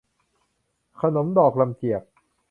[0.99, 2.01] ขนมดอกลำเจียก